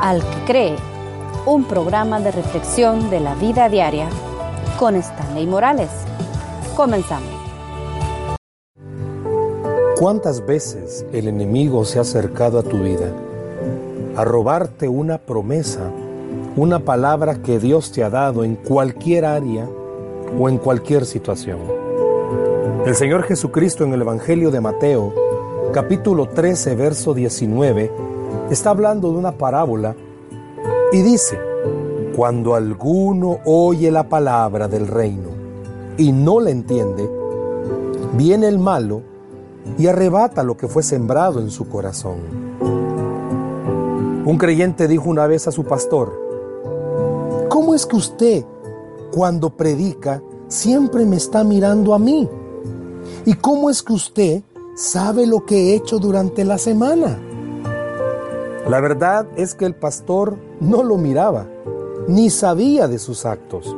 Al 0.00 0.20
que 0.20 0.44
cree, 0.46 0.76
un 1.46 1.64
programa 1.64 2.20
de 2.20 2.30
reflexión 2.30 3.08
de 3.08 3.18
la 3.18 3.34
vida 3.34 3.70
diaria 3.70 4.08
con 4.78 4.94
Stanley 4.94 5.46
Morales. 5.46 5.88
Comenzamos. 6.76 7.30
¿Cuántas 9.98 10.44
veces 10.44 11.06
el 11.12 11.28
enemigo 11.28 11.86
se 11.86 11.98
ha 11.98 12.02
acercado 12.02 12.58
a 12.58 12.62
tu 12.62 12.78
vida 12.80 13.10
a 14.16 14.24
robarte 14.24 14.86
una 14.86 15.16
promesa, 15.16 15.90
una 16.56 16.80
palabra 16.80 17.36
que 17.36 17.58
Dios 17.58 17.90
te 17.90 18.04
ha 18.04 18.10
dado 18.10 18.44
en 18.44 18.56
cualquier 18.56 19.24
área 19.24 19.66
o 20.38 20.50
en 20.50 20.58
cualquier 20.58 21.06
situación? 21.06 21.60
El 22.84 22.94
Señor 22.94 23.22
Jesucristo 23.22 23.84
en 23.84 23.94
el 23.94 24.02
Evangelio 24.02 24.50
de 24.50 24.60
Mateo, 24.60 25.14
capítulo 25.72 26.28
13, 26.28 26.74
verso 26.74 27.14
19, 27.14 27.90
está 28.50 28.70
hablando 28.70 29.10
de 29.10 29.18
una 29.18 29.32
parábola 29.32 29.94
y 30.92 31.02
dice, 31.02 31.38
cuando 32.16 32.54
alguno 32.54 33.38
oye 33.44 33.90
la 33.90 34.08
palabra 34.08 34.68
del 34.68 34.86
reino 34.86 35.28
y 35.98 36.12
no 36.12 36.40
la 36.40 36.50
entiende, 36.50 37.10
viene 38.14 38.48
el 38.48 38.58
malo 38.58 39.02
y 39.78 39.86
arrebata 39.86 40.42
lo 40.42 40.56
que 40.56 40.68
fue 40.68 40.82
sembrado 40.82 41.40
en 41.40 41.50
su 41.50 41.68
corazón. 41.68 42.16
Un 44.24 44.38
creyente 44.38 44.88
dijo 44.88 45.08
una 45.10 45.26
vez 45.26 45.46
a 45.46 45.52
su 45.52 45.64
pastor, 45.64 46.12
¿cómo 47.48 47.74
es 47.74 47.84
que 47.86 47.96
usted 47.96 48.44
cuando 49.12 49.50
predica 49.50 50.22
siempre 50.48 51.04
me 51.04 51.16
está 51.16 51.44
mirando 51.44 51.94
a 51.94 51.98
mí? 51.98 52.28
¿Y 53.24 53.34
cómo 53.34 53.70
es 53.70 53.82
que 53.82 53.92
usted 53.92 54.42
sabe 54.74 55.26
lo 55.26 55.44
que 55.44 55.56
he 55.56 55.74
hecho 55.74 55.98
durante 55.98 56.44
la 56.44 56.58
semana? 56.58 57.18
La 58.68 58.80
verdad 58.80 59.26
es 59.36 59.54
que 59.54 59.64
el 59.64 59.76
pastor 59.76 60.36
no 60.58 60.82
lo 60.82 60.96
miraba, 60.96 61.46
ni 62.08 62.30
sabía 62.30 62.88
de 62.88 62.98
sus 62.98 63.24
actos. 63.24 63.76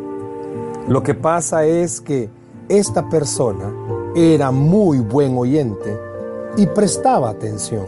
Lo 0.89 1.03
que 1.03 1.15
pasa 1.15 1.67
es 1.67 2.01
que 2.01 2.31
esta 2.71 3.11
persona 3.11 3.71
era 4.15 4.51
muy 4.51 5.01
buen 5.01 5.37
oyente 5.37 5.95
y 6.57 6.67
prestaba 6.67 7.29
atención. 7.29 7.85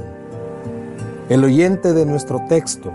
El 1.30 1.42
oyente 1.42 1.94
de 1.94 2.04
nuestro 2.04 2.42
texto 2.50 2.90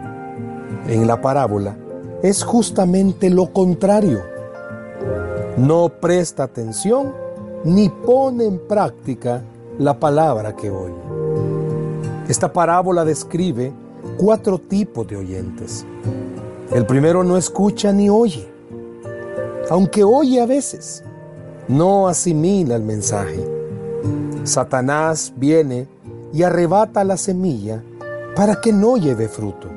en 0.88 1.07
la 1.07 1.19
parábola 1.19 1.75
es 2.22 2.44
justamente 2.44 3.31
lo 3.31 3.51
contrario. 3.51 4.22
No 5.57 5.89
presta 5.89 6.44
atención 6.44 7.11
ni 7.63 7.89
pone 7.89 8.45
en 8.45 8.59
práctica 8.59 9.41
la 9.79 9.99
palabra 9.99 10.55
que 10.55 10.69
oye. 10.69 10.94
Esta 12.27 12.53
parábola 12.53 13.03
describe 13.03 13.73
cuatro 14.17 14.57
tipos 14.57 15.07
de 15.07 15.17
oyentes. 15.17 15.85
El 16.71 16.85
primero 16.85 17.23
no 17.23 17.37
escucha 17.37 17.91
ni 17.91 18.09
oye, 18.09 18.47
aunque 19.69 20.03
oye 20.03 20.41
a 20.41 20.45
veces, 20.45 21.03
no 21.67 22.07
asimila 22.07 22.75
el 22.75 22.83
mensaje. 22.83 23.43
Satanás 24.43 25.33
viene 25.35 25.87
y 26.33 26.43
arrebata 26.43 27.03
la 27.03 27.17
semilla 27.17 27.83
para 28.35 28.61
que 28.61 28.71
no 28.71 28.97
lleve 28.97 29.27
fruto. 29.27 29.67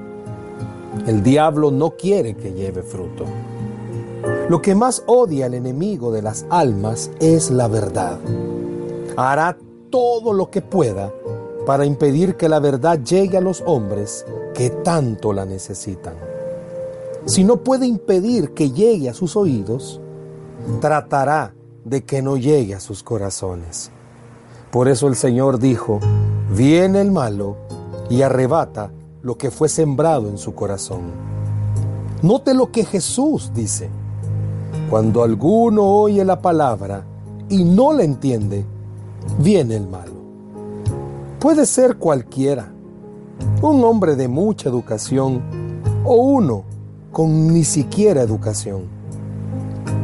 El 1.07 1.23
diablo 1.23 1.71
no 1.71 1.91
quiere 1.91 2.35
que 2.35 2.53
lleve 2.53 2.83
fruto. 2.83 3.25
Lo 4.49 4.61
que 4.61 4.75
más 4.75 5.03
odia 5.07 5.47
el 5.47 5.55
enemigo 5.55 6.11
de 6.11 6.23
las 6.23 6.45
almas 6.51 7.11
es 7.21 7.51
la 7.51 7.69
verdad. 7.69 8.19
Hará 9.17 9.57
todo 9.91 10.33
lo 10.33 10.51
que 10.51 10.61
pueda 10.61 11.13
para 11.69 11.85
impedir 11.85 12.37
que 12.37 12.49
la 12.49 12.61
verdad 12.61 12.99
llegue 13.05 13.37
a 13.37 13.43
los 13.43 13.63
hombres 13.67 14.25
que 14.55 14.71
tanto 14.71 15.35
la 15.35 15.45
necesitan. 15.45 16.15
Si 17.27 17.45
no 17.45 17.59
puede 17.59 17.87
impedir 17.87 18.55
que 18.55 18.71
llegue 18.71 19.11
a 19.11 19.13
sus 19.13 19.37
oídos, 19.37 20.01
tratará 20.81 21.53
de 21.85 22.05
que 22.05 22.23
no 22.23 22.39
llegue 22.39 22.75
a 22.75 22.81
sus 22.81 23.03
corazones. 23.03 23.91
Por 24.71 24.89
eso 24.89 25.09
el 25.09 25.15
Señor 25.15 25.59
dijo, 25.59 26.01
viene 26.57 27.03
el 27.03 27.11
malo 27.11 27.59
y 28.09 28.23
arrebata 28.23 28.91
lo 29.21 29.37
que 29.37 29.51
fue 29.51 29.69
sembrado 29.69 30.31
en 30.31 30.39
su 30.39 30.55
corazón. 30.55 31.03
Note 32.23 32.55
lo 32.55 32.73
que 32.73 32.87
Jesús 32.87 33.53
dice. 33.55 33.91
Cuando 34.89 35.23
alguno 35.23 35.85
oye 35.85 36.25
la 36.25 36.41
palabra 36.41 37.05
y 37.51 37.63
no 37.63 37.93
la 37.93 38.05
entiende, 38.05 38.65
viene 39.39 39.77
el 39.77 39.87
malo. 39.87 40.18
Puede 41.41 41.67
ser 41.67 41.99
cualquiera, 41.99 42.73
un 43.63 43.85
hombre 43.85 44.17
de 44.17 44.27
mucha 44.27 44.69
educación 44.69 45.41
o 46.03 46.17
uno 46.17 46.65
con 47.13 47.55
ni 47.55 47.63
siquiera 47.63 48.23
educación. 48.23 48.83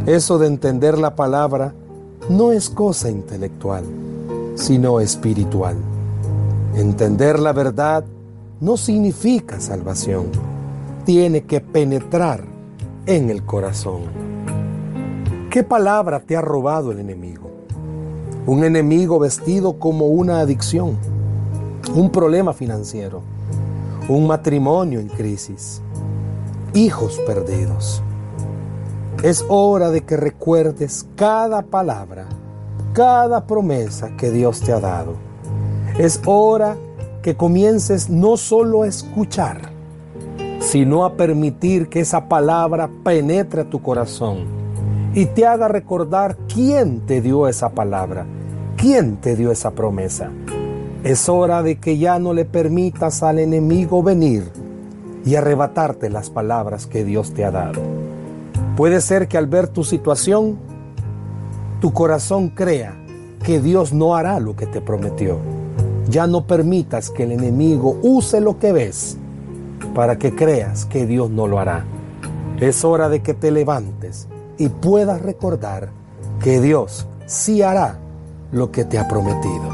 Eso 0.06 0.38
de 0.38 0.46
entender 0.46 0.96
la 0.96 1.16
palabra 1.16 1.74
no 2.28 2.52
es 2.52 2.70
cosa 2.70 3.10
intelectual, 3.10 3.82
sino 4.54 5.00
espiritual. 5.00 5.74
Entender 6.76 7.40
la 7.40 7.52
verdad 7.52 8.04
no 8.60 8.76
significa 8.76 9.58
salvación, 9.58 10.26
tiene 11.04 11.42
que 11.42 11.60
penetrar 11.60 12.44
en 13.06 13.28
el 13.28 13.44
corazón. 13.44 14.02
¿Qué 15.50 15.64
palabra 15.64 16.20
te 16.20 16.36
ha 16.36 16.40
robado 16.40 16.92
el 16.92 17.00
enemigo? 17.00 17.50
Un 18.46 18.62
enemigo 18.62 19.18
vestido 19.18 19.80
como 19.80 20.06
una 20.06 20.38
adicción 20.38 20.96
un 21.92 22.10
problema 22.10 22.52
financiero, 22.52 23.22
un 24.08 24.26
matrimonio 24.26 25.00
en 25.00 25.08
crisis, 25.08 25.82
hijos 26.72 27.20
perdidos. 27.26 28.02
Es 29.22 29.44
hora 29.48 29.90
de 29.90 30.02
que 30.02 30.16
recuerdes 30.16 31.06
cada 31.16 31.62
palabra, 31.62 32.26
cada 32.92 33.46
promesa 33.46 34.10
que 34.16 34.30
Dios 34.30 34.60
te 34.60 34.72
ha 34.72 34.80
dado. 34.80 35.14
Es 35.98 36.20
hora 36.26 36.76
que 37.22 37.36
comiences 37.36 38.10
no 38.10 38.36
solo 38.36 38.82
a 38.82 38.88
escuchar, 38.88 39.70
sino 40.60 41.04
a 41.04 41.14
permitir 41.14 41.88
que 41.88 42.00
esa 42.00 42.28
palabra 42.28 42.90
penetre 43.02 43.62
a 43.62 43.70
tu 43.70 43.80
corazón 43.80 44.44
y 45.14 45.26
te 45.26 45.46
haga 45.46 45.68
recordar 45.68 46.36
quién 46.52 47.00
te 47.00 47.20
dio 47.20 47.46
esa 47.46 47.70
palabra, 47.70 48.26
quién 48.76 49.16
te 49.16 49.36
dio 49.36 49.52
esa 49.52 49.70
promesa. 49.70 50.30
Es 51.04 51.28
hora 51.28 51.62
de 51.62 51.76
que 51.76 51.98
ya 51.98 52.18
no 52.18 52.32
le 52.32 52.46
permitas 52.46 53.22
al 53.22 53.38
enemigo 53.38 54.02
venir 54.02 54.50
y 55.22 55.34
arrebatarte 55.34 56.08
las 56.08 56.30
palabras 56.30 56.86
que 56.86 57.04
Dios 57.04 57.34
te 57.34 57.44
ha 57.44 57.50
dado. 57.50 57.82
Puede 58.74 59.02
ser 59.02 59.28
que 59.28 59.36
al 59.36 59.46
ver 59.46 59.68
tu 59.68 59.84
situación, 59.84 60.56
tu 61.82 61.92
corazón 61.92 62.48
crea 62.48 62.96
que 63.44 63.60
Dios 63.60 63.92
no 63.92 64.16
hará 64.16 64.40
lo 64.40 64.56
que 64.56 64.66
te 64.66 64.80
prometió. 64.80 65.36
Ya 66.08 66.26
no 66.26 66.46
permitas 66.46 67.10
que 67.10 67.24
el 67.24 67.32
enemigo 67.32 67.98
use 68.02 68.40
lo 68.40 68.58
que 68.58 68.72
ves 68.72 69.18
para 69.94 70.16
que 70.16 70.34
creas 70.34 70.86
que 70.86 71.04
Dios 71.04 71.28
no 71.28 71.46
lo 71.46 71.58
hará. 71.58 71.84
Es 72.60 72.82
hora 72.82 73.10
de 73.10 73.20
que 73.20 73.34
te 73.34 73.50
levantes 73.50 74.26
y 74.56 74.70
puedas 74.70 75.20
recordar 75.20 75.90
que 76.42 76.62
Dios 76.62 77.06
sí 77.26 77.60
hará 77.60 77.98
lo 78.52 78.72
que 78.72 78.86
te 78.86 78.98
ha 78.98 79.06
prometido. 79.06 79.73